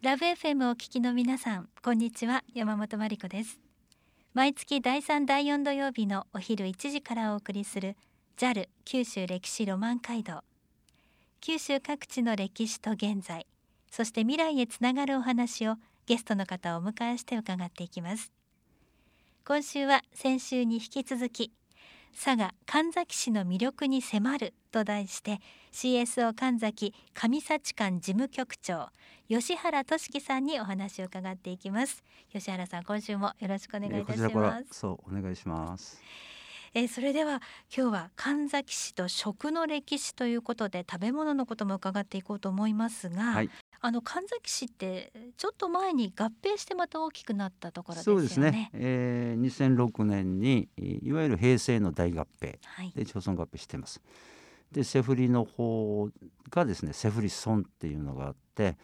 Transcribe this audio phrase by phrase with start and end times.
[0.00, 2.44] ラブ FM をお聞きの皆さんこんにちは。
[2.54, 3.58] 山本真理子です。
[4.32, 7.96] 毎月第3第4土曜日のお昼1時からお送りする
[8.36, 10.44] JAL 九州歴史ロマン街道。
[11.40, 13.48] 九州各地の歴史と現在
[13.90, 15.74] そして未来へつながるお話を
[16.06, 18.30] ゲストの方をお迎えして伺っていきます。
[19.44, 21.50] 今週は先週に引き続き
[22.14, 25.40] 佐賀神崎市の魅力に迫ると題して
[25.72, 28.90] CSO 神崎上幸館事務局長
[29.28, 32.02] 吉原俊樹さんにお話を伺っていきます。
[32.32, 34.66] 吉原さん今週もよろしくお願いいたします。
[34.72, 36.02] そうお願いします。
[36.74, 37.40] えー、それでは
[37.74, 43.50] 今日は神崎市と食の歴史ということで食べ物のことも伺っていこうと思いますが、はい、
[43.80, 48.20] あの神崎市ってちょっと前に合併してまた大きくなったところですよね。
[48.20, 48.70] そうですね。
[48.74, 52.58] えー、2006年にいわゆる平成の大合併
[52.94, 54.00] で町村合併してます。
[54.72, 56.08] でセフリの方
[56.50, 58.76] がですねセフリ村っていうのがあって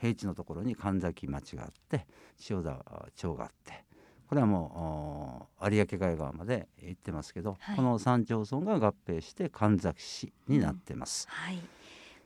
[0.00, 2.06] 平地のところに神崎町があって
[2.38, 2.84] 千代田
[3.16, 3.84] 町があって
[4.28, 11.26] これはもう有明海側まで行ってますけど、はい、この三町村が合併して神崎市になってます。
[11.28, 11.79] うん、はい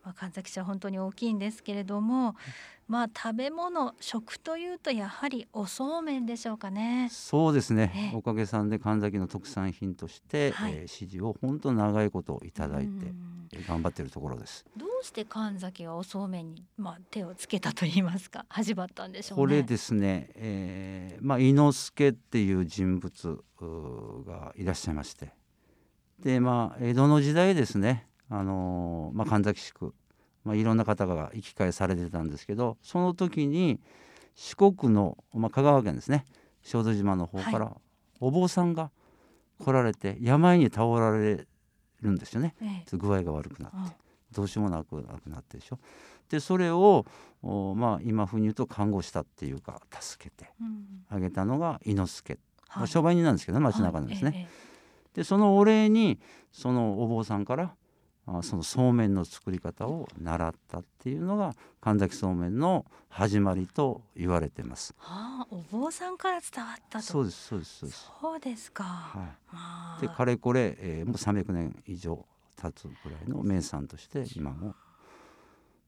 [0.05, 2.37] まあ、神崎市は本当に大きいんですけれども、
[2.87, 7.09] まあ、食べ物食というとやはりおそうめんでしょうかね。
[7.11, 13.13] そうですね、おかげさんで神崎の特産品として、はい、えー、支持を本当長いこといただいて、
[13.67, 14.67] 頑張っているところです。
[14.77, 23.39] どうして神崎はおそうめんに、まあ、手をつけたと言いますか始まったんでしょう、ね、これですね、えーまあ、伊之助っていう人物
[24.27, 25.33] がいらっしゃいまして。
[26.21, 29.95] でまあ江戸の時代ですねあのまあ、神崎宿、
[30.43, 33.79] まあ、いろんな方が行き交いされてたんですけどその時に
[34.35, 36.25] 四国の、まあ、香川県ですね
[36.63, 37.73] 小豆島の方から
[38.19, 38.91] お坊さんが
[39.63, 41.47] 来られて病に倒られ
[42.03, 43.95] るんですよね、ええ、具合が悪くなって
[44.33, 45.79] どうしようもなくなくなってでしょ。
[46.29, 47.07] でそれを
[47.77, 50.51] まあ、今風に言うと看護したっていうか助けて
[51.11, 54.41] あげたのが伊之助、はい、まあ、商売人なんですけど、ね、街中のですね、はい。
[54.41, 54.49] え、
[55.19, 56.19] でそのお礼に
[56.51, 57.75] そのお坊さんからあ
[58.43, 64.95] そのそうめんの作り方を習ったっていうのが神崎そうめんの始まりと言われてます。
[64.99, 67.05] はあ、お坊さんから伝わったと。
[67.05, 68.11] そうですそうですそうです。
[68.21, 68.85] そうですか。
[68.85, 70.01] はい。
[70.01, 72.25] でかれこれ、えー、もう300年以上
[72.61, 74.75] 経つぐらいの名産として今も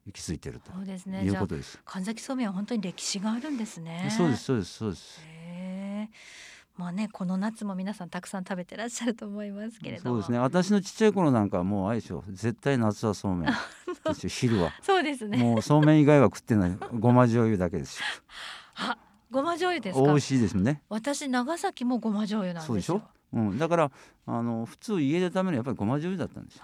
[0.06, 1.24] 息づいてるとそうですね。
[1.24, 1.80] いうことです。
[1.84, 4.12] 神崎そうめんは本当に歴史があるんですね。
[4.16, 5.20] そうですそうですそうです。
[5.24, 6.10] へえ。
[6.76, 10.38] まあねこの夏も皆さんたくさん食べてらっしゃると思いますけれどそうですね。
[10.38, 13.54] 私のちっちゃい頃なんかもうあれでしょ絶対夏はそうめん。
[14.28, 14.72] 昼は。
[14.82, 15.38] そうですね。
[15.38, 16.78] もうそうめん以外は食ってない。
[16.98, 18.00] ごま醤油だけです。
[18.74, 18.98] あ
[19.30, 20.82] ごま醤油です美味しいですね。
[20.88, 23.02] 私長崎もごま醤油なんですよ。
[23.32, 23.90] うん、だから
[24.26, 26.62] あの普通家で食べるやっぱりごま醤油だったんですよ。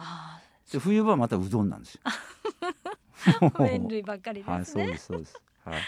[0.72, 2.00] で冬場はまたうどんなんですよ。
[3.58, 5.82] 麺類ばっかりですね、はい、そうですそうですはい、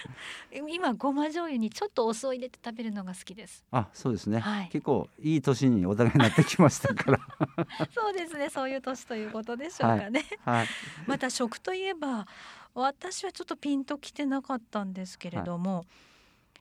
[0.72, 3.64] 今ごま醤油にちょっとお酢を入れて食べるのが好きです。
[3.72, 4.38] あ、そうですね。
[4.38, 7.18] はい、結構いい年にお互いになってきましたから。
[7.92, 8.50] そうですね。
[8.50, 10.24] そういう年ということでしょうかね。
[10.44, 10.58] はい。
[10.58, 10.66] はい、
[11.06, 12.26] また食といえば、
[12.74, 15.86] 私はちょっとピンときてなかったんですけれども、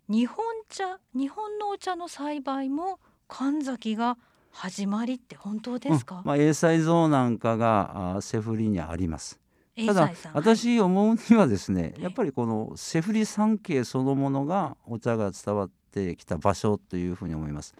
[0.09, 0.37] 日本
[0.69, 4.17] 茶、日本のお茶の栽培も神崎が
[4.51, 6.17] 始まりって本当ですか？
[6.17, 9.39] うん、まあ英才像なんかがあセフリにあります。
[9.75, 17.73] ただ私思うにはですねやっぱりこのセフリ山系そのものがお茶が伝わってきた場所というふうに思います。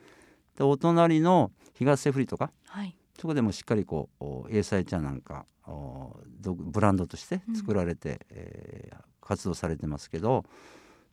[0.57, 5.45] でお隣の東セフリとか、はい、そこでもしっかりこう英才茶なんか
[6.43, 10.45] ブランドとして作られて、うん、えー、活動されてますけど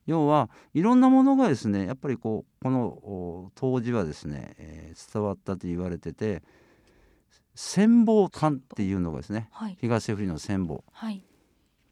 [0.06, 6.42] 要はいろんなものがですねやっぱりこうこの当時はですね、えー、伝わったと言われてて
[7.54, 11.22] 潜望館っていうのがですね、はい、東振りの潜望、はい、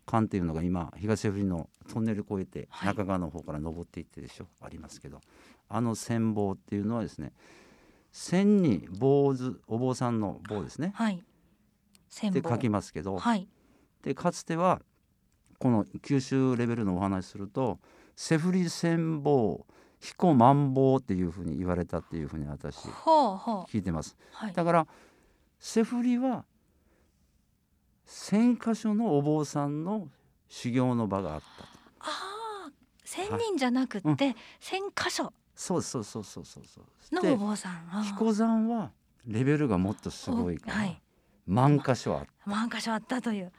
[0.07, 5.21] 館っていうのが今東振りのトンネル越えて中川の方から登っていってでしょ、はい、ありますけど。
[5.69, 7.33] あの潜望っていうのはですね
[8.11, 11.23] 千に坊主お坊さんの坊ですね、はい、
[12.33, 13.47] で書きますけど、はい、
[14.03, 14.81] でかつては
[15.59, 17.79] この九州レベルのお話すると
[18.17, 19.67] セフリ潜望
[20.01, 24.17] 彦万坊っていうふうに言われたっていうふうに私聞いてます。
[24.33, 24.87] はい、だから
[25.59, 26.45] セフリは
[28.07, 30.09] 1,000箇所のお坊さんの
[30.49, 31.69] 修行の場があったあ
[32.69, 32.73] あ
[33.05, 34.35] 1,000人じゃなくて、はい、1,000
[35.05, 35.33] 箇所。
[35.55, 36.65] そうそうそうそうそう。
[36.65, 38.05] そうのお坊さん。
[38.05, 38.93] 彦山は
[39.27, 41.03] レベルがもっとすごいから、はい、
[41.47, 42.51] 万箇所あった。
[42.51, 43.53] 万箇所あったという。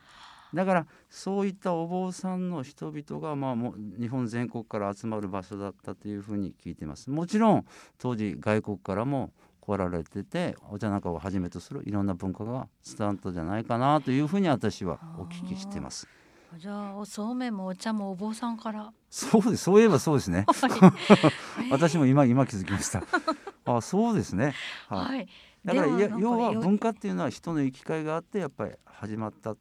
[0.54, 7.10] だからそういったお坊さんの人々がまあも日本全国から集まる場所だったというふうに聞いてます。
[7.10, 7.66] もちろん
[7.98, 9.32] 当時外国からも
[9.62, 12.68] 来られててお茶中をはじめとするいろんな文化が
[12.98, 16.08] 伝わったんじゃないかなというふうに私はお聞きしてます。
[16.58, 18.92] じゃあおそうめんもお茶もお坊さんから。
[19.10, 19.64] そうです。
[19.64, 20.46] そういえばそうですね、
[21.70, 23.04] 私も今今気づきました。
[23.66, 24.56] あそうですね。
[24.88, 25.30] はい、はい、
[25.64, 29.58] だからいや要は文化っていうのは人の生きがいがあってやっぱり始まったっ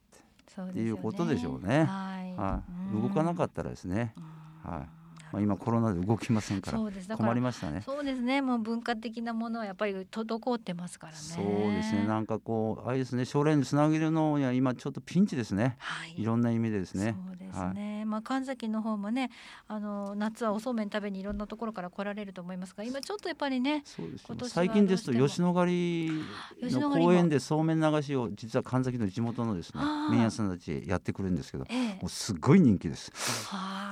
[0.73, 1.83] ていうことでしょうね。
[1.83, 4.15] はい、はい、動かなかったらですね。
[4.63, 4.98] はい。
[5.31, 6.79] まあ、今コロナで動きませんから
[7.17, 7.81] 困りましたね。
[7.85, 8.41] そうですね。
[8.41, 11.19] もう文化的なものはやっぱり滞ってますからね。
[11.19, 12.05] そうですね。
[12.07, 13.25] なんかこうあれですね。
[13.25, 15.75] 将来につなげるのには今ちょっとピンチですね。
[15.79, 16.15] はい。
[16.17, 17.15] いろんな意味でですね。
[17.27, 17.97] そうですね。
[17.97, 19.29] はい、まあ神崎の方もね、
[19.67, 23.83] あの夏はおそうめん食べにいろんなところから来られると思いますが、今ちょっとやっぱりね。
[23.85, 33.11] そうです、最近ですと吉野ヶ里の公園でそうめん流しを実は神崎の地元のですね麺屋さんたちやってくれるんですけど、ええ、もうすごい人気です。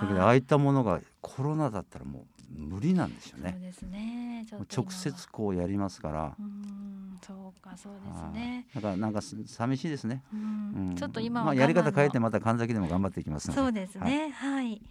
[0.02, 3.52] だけどああいったものがコロナだったらもう無理なんですよね。
[3.52, 4.46] そうですね。
[4.76, 6.36] 直接こうやりますから。
[7.26, 8.68] そうかそうですね。
[8.76, 10.24] だからなんか寂しいですね。
[10.34, 14.32] うん、ちょっと今まあやり方変えてまた神崎でも頑張っていきますそうですね。
[14.34, 14.62] はい。
[14.62, 14.82] はい、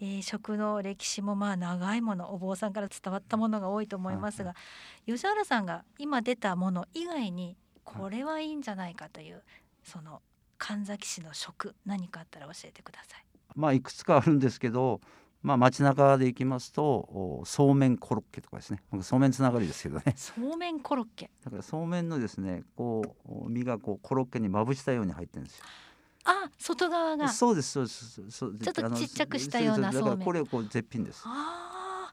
[0.00, 4.56] えー、食の歴史もまあ長いものお坊さんから伝わったものが多いと思いますが、は
[5.06, 9.42] い、吉原さんが今出たもの以外にこれはいいんじゃないかという、
[9.82, 10.22] その
[10.58, 13.24] 神崎市の食何かあったら教えてください。
[13.54, 15.00] まあいくつかあるんですけど、
[15.42, 18.82] まあ街中で行きますとそうめんコロッケとかですね。
[19.02, 20.14] そうめんつながりですけどね。
[20.16, 21.30] そうめんコロッケ。
[21.44, 25.64] だからそうめんのですねこう身がこうコロッケにまぶしたように入ってるんですよ。
[26.24, 27.28] あ外側が。
[27.28, 31.24] そうですそうですそうちょっとちっちゃくしたようなだからこれこう絶品です。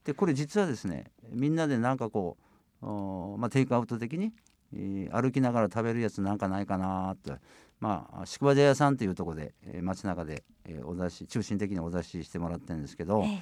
[0.04, 2.38] でこれ実はですねみんなでなんかこ
[2.82, 4.34] うおまあテイクアウト的に、
[4.74, 7.34] えー、歩きながら食べるやつなんかないかなって。
[7.80, 13.42] まあ宿場茶屋さんというところで、えー、街中で、えー、お出し中心的にお出ししてもらってるんですけど、ええ、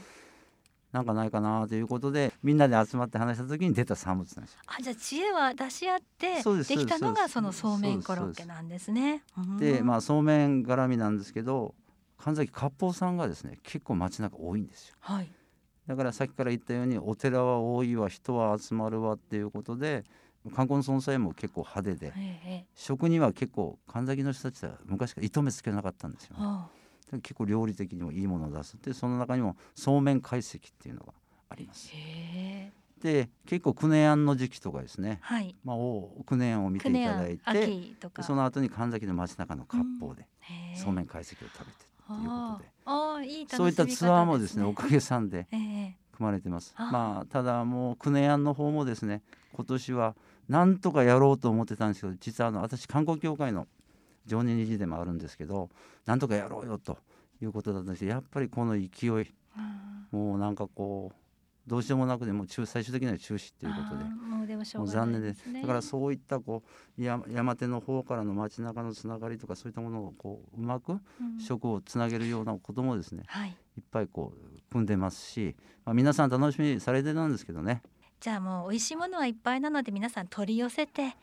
[0.91, 9.23] なんかないかなということでみんなで集まって話した時に出た産物なんですあじゃあ知恵は出し合ってできたのがそのそうめんコロッケなんですね。
[9.59, 11.73] でまあそうめん絡みなんですけど
[12.17, 14.95] 神崎割烹さんがですね結構街中多いんですよ。
[14.99, 15.29] はい、
[15.87, 20.03] だからさっきから言ったようにお寺は多いわ人は集まるわっていうことで
[20.55, 26.37] 観光の存在も結構派手で、食には結構神崎の人たちは昔から糸目つけなかったんですよ、
[27.11, 31.13] ね、結構料理的にもいいものを出すってその中にもそうめん懐石っていうのが
[31.49, 31.91] あります。
[33.01, 37.69] で結構クネアンの時期とかですね、はい、まあ、おクネアンを見ていただいて
[38.21, 40.27] その後に神崎の街中の割烹で、
[40.75, 41.75] そうめん懐石を食べてっ
[42.07, 42.69] ていうことで。
[42.85, 46.73] あいい、ね、そういったツアーもですねおかげさんで組まれてます。
[46.75, 49.21] まあただもうクネアンの方もですね
[49.53, 50.15] 今年は
[50.49, 53.67] なんとかやろうと思ってたんですけど実はあの私観光協会の
[54.25, 55.69] 常任理事でもあるんですけど
[56.05, 56.97] なんとかやろうよと
[57.41, 57.99] いうことだったんです。
[58.01, 59.33] けどやっぱりこの勢い
[60.11, 61.15] もうなんかこう
[61.67, 64.03] どうしようもなくても中最終的には中止っていうことで。
[64.79, 66.63] もう残念です、ね、だからそういったこ
[66.97, 70.99] う山手の方からの街中のつながりとかそういったものをこううまく
[71.39, 77.81] 食をつなげるようなこともですね、うんはい、いっぱいこう組んでますし、まあ、皆さん楽しみされてたんですけどね
[78.19, 81.15] じゃあもう美味しいものはいっぱいなので皆さん取り寄せて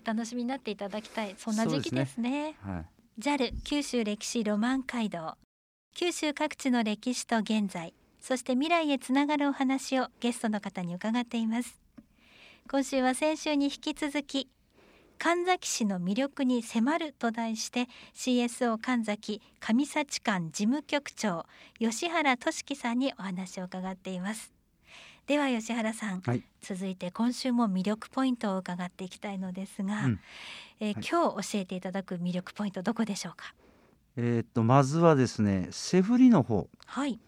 [0.00, 2.54] お楽しみになっていただきたいそんな時期ですね。
[2.62, 2.74] すね。
[2.74, 5.34] はい、JAL 九州歴史ロマン街道。
[5.94, 11.80] 九州各地の歴史と現在そして未来へつながるお話をゲストの方に伺っています。
[12.68, 14.48] 今週は先週に引き続き
[15.18, 21.46] 神崎市の魅力に迫ると題して CSO 神崎上幸館事務局長
[21.78, 24.55] 吉原俊樹さんにお話を伺っています
[25.26, 30.20] では吉原さん、はい、続いて今週も魅力ポイントを伺っていきたいのですが、うん、
[30.78, 33.52] えーはい、今日教えていただく魅力ポイントどこでしょうか？
[34.16, 36.68] えー、っとまずはですねセフリの方。
[36.86, 37.18] はい。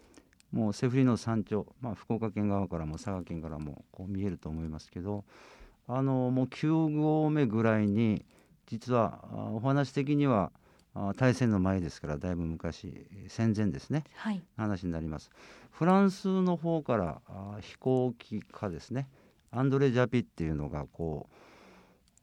[0.52, 5.24] もうセフリの山頂、まあ、福岡県側からも佐賀県からもこう見えると思いますけど
[5.86, 8.24] あのもう9合目ぐらいに
[8.66, 10.52] 実はお話的には
[11.16, 15.30] 大戦の前ですからだいぶ昔戦前ですね、はい、話になります。
[15.70, 17.20] フランスの方から
[17.60, 19.08] 飛行機かですね。
[19.50, 21.28] アンドレ・ジャピっていうのがこ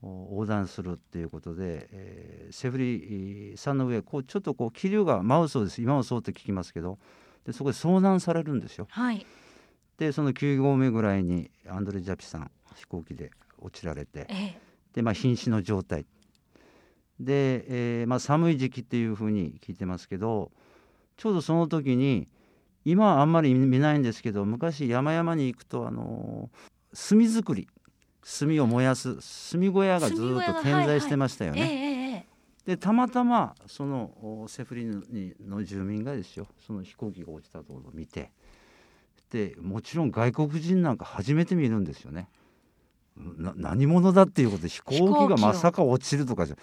[0.03, 5.81] う横断するっていうことで、えー、セフリ山の上こうちょっとこう気流が舞うそうです。
[5.81, 6.99] 今もそうって聞きますけど。
[7.45, 8.87] でそこで遭難されるんですよ。
[8.89, 9.25] はい、
[9.97, 14.59] でその9合目ぐらいにアンドレ・ジャピさん飛行機で落ちられて、ええ、
[14.93, 16.05] でまあ瀕死の状態
[17.19, 20.51] で、えーまあ、寒い時期っていうふうに聞いてますけど
[21.17, 22.27] ちょうどその時に
[22.83, 26.49] 今はあんまり見ないんですけど昔山々に行くとあの
[26.93, 27.67] 炭作り
[28.39, 29.15] 炭を燃やす
[29.51, 31.61] 炭小屋がずっと点在してましたよね。
[31.61, 31.85] はいはい
[32.65, 38.31] でたまたまそのセフリの住民がですよその飛行機が落ちたところを見て
[39.29, 42.27] でもちろん外国人なんか初めて見るんですよね。
[43.15, 46.57] な何者だっていうことで飛行機がまさか落ちるとかじゃ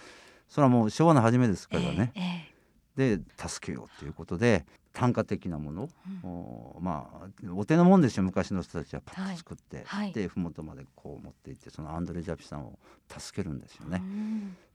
[0.49, 2.11] それはもう昭和の初めですからね。
[2.15, 2.53] えーえ
[2.95, 5.89] で助けようということで単価的なもの、
[6.23, 14.01] うん、おまあお手のもんですよ昔の人たちはパッと作って、はい、で麓までこう持っていってそのアンドレ・ジャピさんを助けるんですよね。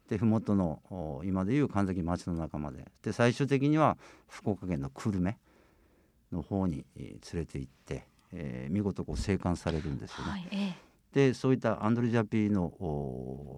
[0.08, 2.86] で麓の今でいう神崎町の中まで。
[3.02, 3.96] で最終的には
[4.26, 5.36] 福岡県の久留米
[6.32, 10.30] の方に連れて行って、えー、見事こう生還されるんですよね。
[10.32, 10.87] はいえ
[11.18, 12.72] でそういったアンドレ・ジャピの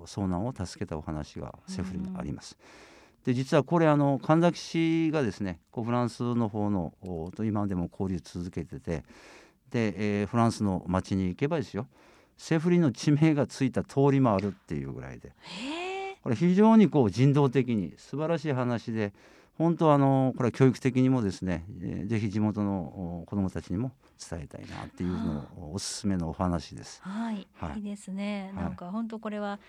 [0.06, 2.56] 遭難を助けたお話がセフリにあります。
[3.26, 6.94] で実はこれあの神崎氏がですねこうフランスの方の
[7.36, 9.04] と今でも交流続けてて
[9.70, 11.86] で、えー、フランスの町に行けばですよ
[12.38, 15.32] セフリの地名がついた通りもあるっていうぐらいで
[16.22, 19.12] これ非常にこう人道的に素晴らしい話で
[19.60, 27.02] 本当あのこれは教育的にもですね、えー、ぜひ地元の子どもたちにも伝えたいなっていうのをおすすめのお話です。
[27.02, 28.54] はい、はい、いいですね。
[28.56, 29.60] なんか本当これは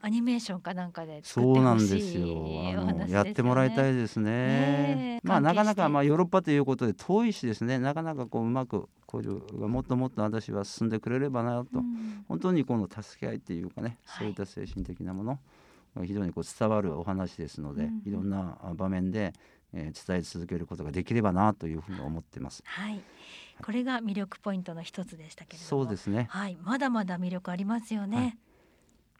[0.00, 2.26] アニメーションかなんかでそうなんですよ。
[2.70, 5.20] あの、ね、やってもらいたいですね。
[5.22, 15.38] まあなかなかまあヨーロッパということで遠いしですね、なかなかこううまく交流がもっともっと私は進んでくれればなと、うん、本当にこの助け合いっていうかね、そういった精神的なもの。
[16.02, 19.32] 非常にこう伝わるお話ですので、うんいろんな場面で、
[19.72, 22.62] えー、伝え続けることができればなというふうに思ってます。
[22.66, 23.00] はい。
[23.62, 26.26] これが魅力ポイントの一つでしたけれどそうですね。
[26.30, 26.58] はい。
[26.62, 28.16] まだまだ魅力ありますよね。
[28.16, 28.38] はい、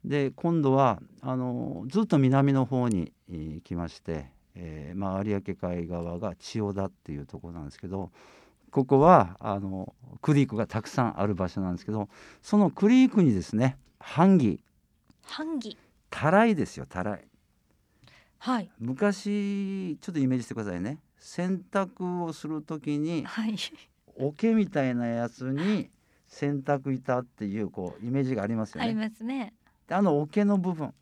[0.04, 4.26] で今度はあのずっと南の方に行きまして、
[4.56, 8.10] えー、まあ有明海側が千代田っていうところなんですけど。
[8.70, 12.08] ここはあのクリークがたくさんある場所なんですけど
[12.42, 14.36] そのクリークにですねハン
[15.22, 15.78] ハンギ
[16.14, 17.24] たらいですよたらい。
[18.38, 18.70] はい。
[18.78, 21.00] 昔ちょっとイメージしてくださいね。
[21.18, 23.56] 洗濯をするときに、はい、
[24.16, 25.90] 桶みたいなやつに
[26.28, 28.86] 洗濯板っていうこうイメージがありますよね。
[28.86, 29.54] ありますね。
[29.90, 30.94] あの桶の部分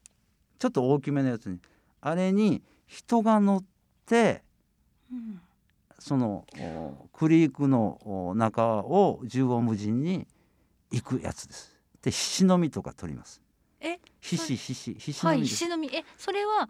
[0.58, 1.58] ちょっと大きめのやつに
[2.00, 3.64] あれに人が乗っ
[4.06, 4.42] て、
[5.12, 5.42] うん、
[5.98, 6.46] その
[7.12, 10.26] クリークの中を縦横無尽に
[10.90, 11.76] 行くやつです。
[12.00, 13.42] でひしの実とか取ります
[13.82, 16.68] えひしひしひしの実はいひしの実えそれは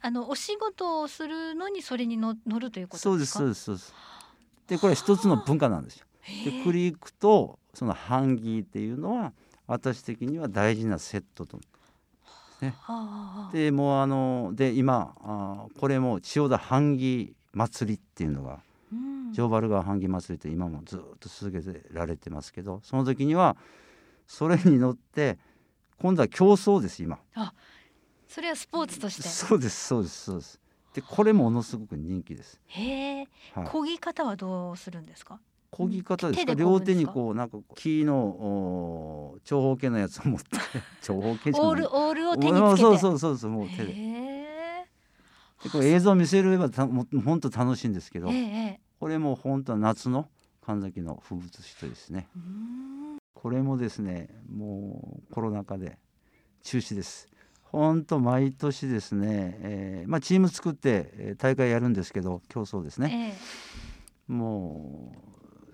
[0.00, 3.94] あのお仕事をするのにそれにの乗るということそうですそうですそうです。
[4.68, 6.06] でこれ一つの文化なんですよ。
[6.44, 9.32] でクリークとそのハンギーっていうのは
[9.66, 11.60] 私的には大事なセットと。
[12.62, 12.74] ね、
[13.52, 18.60] でもうあので今あこれも千代田版木祭りっていうのが、
[18.90, 23.58] うん、城原川版木祭りって今もずっと続けてられてますけどその時には
[24.26, 25.38] それに乗って
[26.00, 27.18] 今度は競争です今。
[27.34, 27.52] あ
[28.28, 29.28] それはスポーツとして？
[29.28, 30.60] そうですそうですそうです。
[30.94, 32.60] でこれものすごく人気です。
[32.66, 35.40] へえ、はい、漕ぎ方はどうするんですか？
[35.72, 36.54] 漕ぎ方ですか？
[36.54, 40.46] 両手にこうなんか木の長方形のやつを持って
[41.02, 41.70] 長方形じゃない。
[41.70, 42.76] オールオールを手につけて。
[42.82, 43.94] そうそうそうそうもう手で。
[45.62, 48.30] でこれ映像見せればたも本当楽しいんですけど、
[49.00, 50.28] これも本当は夏の
[50.64, 52.28] 神崎の風物詩とですね
[53.46, 55.98] これもですねもうコロナ禍で
[56.64, 57.28] 中止です。
[57.62, 63.36] 本当毎年ですね、えーまあ、チーム作って大会やるんですけど競争ですね、
[64.28, 65.12] えー、も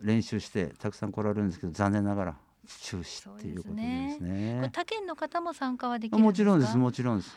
[0.03, 2.37] う練習してたくさん来られるんですけど残念ながら
[2.83, 4.17] 中止っていうことですね。
[4.19, 7.35] すね他県の方も参加はできるもちろんですもちろんです。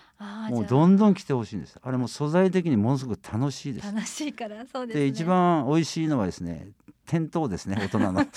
[0.50, 1.80] もうどんどん来てほしいんです。
[1.82, 3.88] あれも素材的にものすごく楽しいです。
[3.88, 6.72] 楽しいからそうです、ね、で一番美味しいのはですね
[7.06, 8.26] 店頭ですね大人の。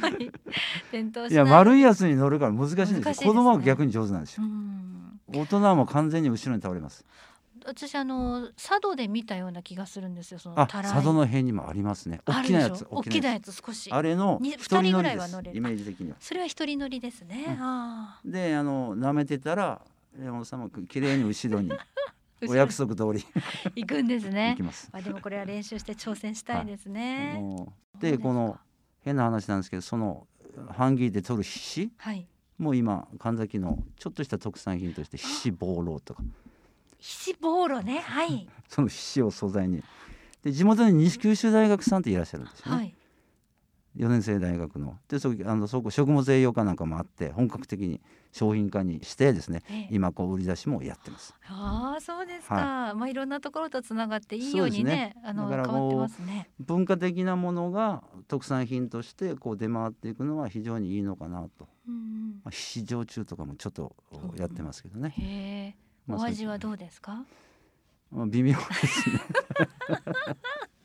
[0.00, 1.34] はい、い。
[1.34, 4.44] や丸いやつに乗るから難しいんですよ、ね、子供は逆に上手なんですよ。
[5.28, 7.04] 大人はもう完全に後ろに倒れます。
[7.64, 12.20] 私あの佐渡で見たような気がするんですよその佐渡の辺にもありますね。
[12.24, 13.52] 大きなやつ大きなやつ。
[13.52, 13.90] 少し。
[13.92, 16.16] あれの二人ぐらいは乗れるイメージ的には。
[16.18, 17.58] それは一人乗りですね、
[18.24, 19.82] うん、であの舐めてたら
[20.18, 21.70] 山本様綺麗に後ろに。
[22.46, 23.26] お約束通り。
[23.74, 24.50] 行くんですね。
[24.56, 24.88] 行きます。
[24.92, 27.40] あでもこれは練習して挑戦したいですね。
[27.42, 28.58] はい、でこの
[29.00, 30.26] 変な話なんですけどその
[30.76, 32.26] 版木で取る菱、はい、
[32.58, 36.22] もう今神崎のちょっとした特産品として菱ボーロとか。
[36.98, 38.00] 菱ボーロね。
[38.00, 38.48] はい。
[38.68, 39.82] その菱を素材に。
[40.42, 42.94] で地元に西九州大学さんっていらっしゃるんですよね、はい、
[43.98, 48.00] 4年生大学のでそあのそこ食物栄養科なんかもあって本格的に
[48.30, 51.34] 商品化にしてですね、ええ、今こう売り出しもやってます。
[51.48, 52.54] ああそうですか。
[52.54, 56.48] はい、まあいろんなところとつながっていいようにね、ねあの変わってますね。
[56.60, 61.66] 文化的なものが特産品としてこう出回っていくのは非常にいいのかなと。
[61.88, 63.96] うん、まあ市場中とかもちょっと
[64.36, 65.12] やってますけどね。
[65.18, 65.76] うん、へえ。
[66.06, 67.24] まあ、お味はどうですか？
[68.12, 69.20] まあ微妙ですね。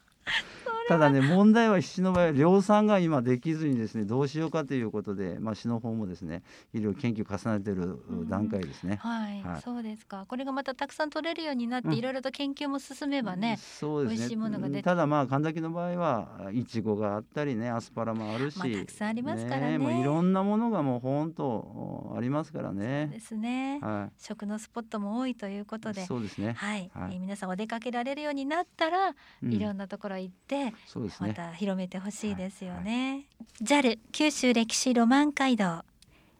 [0.88, 10.26] ただね問題は市の場合は量産が今できずにですねどうしようかということで、まあ、市の方もですねいろいろ研究重ねてる段階ですね、うん、はい、はい、そうですか。
[10.28, 14.18] これがまたたくさん取れるようになって、いろいろと研究も進めばね、そうですね。
[14.18, 19.72] 美味しいものが出てただまあ神崎の場合はいちごがあったりねアスパラもあるし、まあ、たくさんありますからね。
[19.72, 23.10] ねもういろんなものがもう本当ありますからね。
[23.12, 26.06] ですね、はい、食のスポットも多いということで。
[26.06, 26.54] そうですね。
[26.54, 33.26] はい、はい、えー、皆さんお出かけられるようになったら、うん、いろんなところ行って、そうですね、また広めてほしいですよね、
[33.62, 35.84] はいはい、JAL 九州歴史ロマン街道。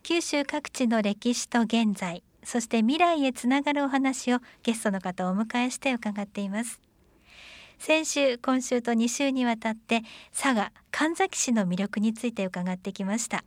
[0.04, 6.82] 九州各地の歴史と現在そして未来へつながるお話をゲストの方をお迎えして伺っています。
[7.80, 13.44] 先週今週と2週にわたって佐賀神崎市の魅力について伺ってきました。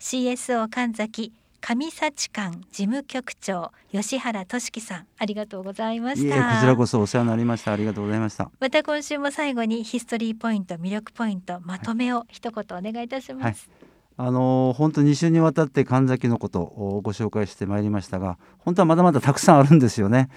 [0.00, 1.32] CSO 神崎
[1.64, 6.54] 上幸館事務局長吉原俊樹さんありがとうございました。
[6.56, 7.72] こちらこそお世話になりました。
[7.72, 8.50] ありがとうございました。
[8.58, 14.28] また今週も最後にヒストリーポイント魅力ポイントまとめを一言お願いいたします、はい。
[14.28, 20.30] あの本当2週にわたって神崎のことをご紹介してまいりましたが本当はまだまだたくさんあるんですよね。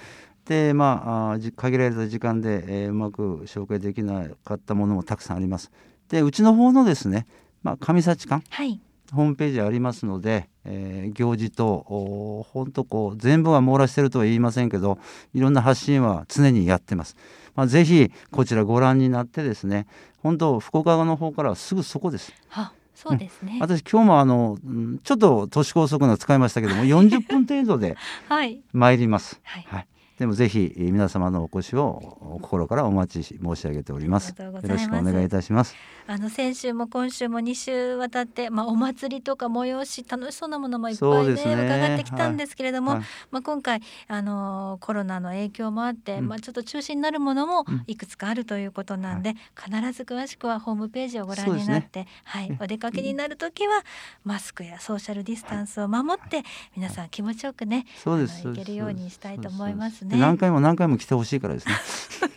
[0.45, 5.71] でまあ限られた時間で、えー、うまく紹介できなかったものもたくさんあります。
[6.09, 7.25] でうちの方のですね、
[7.63, 8.79] まあ、上幸館、はい、
[9.13, 14.97] ホームページありますので、えー、行事と本当こう全部は網羅してるとは言いませんけど
[15.33, 17.15] いろんな発信は常にやってます。
[17.55, 19.87] まあ、ぜひこちらご覧になってですね
[20.21, 22.33] 本当福岡の方からはすぐそこです。
[22.49, 24.57] はそうですね、うん、私今日もあの
[25.03, 27.97] ちょっと都市高速の使いましたけども40分程度で
[28.73, 29.39] 参ります。
[29.43, 34.33] はい、はいでもぜひ皆様のお越しを心からお待ち申し上げております。
[34.39, 35.75] よろしくお願いいたします。
[36.07, 42.99] あの先週も今週も2週渡って、まあ、お祭りとか催し楽しそうなものもいっぱいね、ね、伺ってきたんですけれども、はい。
[42.99, 49.35] はい、まあ、今回あのコロナの影響もあって、うん、まあ、ちょっと中止になるものもいくつかあるということなんで、うん、
[49.81, 53.83] 必ず詳しくはホームページをご覧になって、ね、はい、お出かけになる時は
[54.23, 56.43] マスクやソーシャルディスタンスを守って、
[56.77, 58.47] 皆さん気持ちよくね、そうです。
[58.47, 60.17] 行けるようにしたいと思いますね。
[60.17, 61.75] 何回も何回も来てほしいからですね。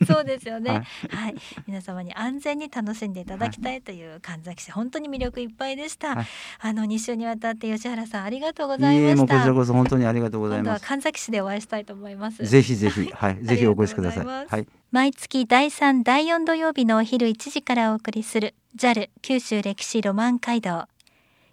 [0.07, 1.35] そうですよね、はい、はい、
[1.67, 4.73] 皆様に安全に楽しんでいただきたいという神崎市。
[4.73, 6.27] 本当に魅力いっぱいでした、はい、
[6.61, 9.35] あの2週にわたって吉原さんありがとうございました。
[9.37, 10.85] こちらこそ本当にありがとうございます。
[10.85, 12.45] 神崎市でお会いしたいと思います。
[12.45, 14.27] ぜひぜひはいぜひお越しください。
[14.27, 14.67] はい。
[14.91, 20.87] 毎月第3第4土曜日のお昼1時からお送りする JAL 九州歴史ロマン街道。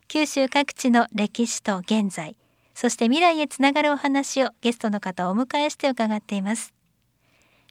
[0.07, 2.37] 九州各地の歴史と現在
[2.75, 6.73] そして未来へつながるお話をゲストの方をお迎えして伺っています。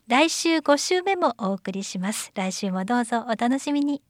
[0.08, 2.32] 来週5週目もお送りします。
[2.34, 4.02] 来週もどうぞお楽しみに。